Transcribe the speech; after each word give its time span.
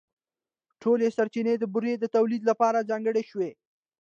ټولې 0.81 1.07
سرچینې 1.15 1.53
د 1.59 1.63
بورې 1.73 1.93
د 1.99 2.05
تولیدً 2.15 2.41
لپاره 2.51 2.85
ځانګړې 2.89 3.23
شوې. 3.29 3.51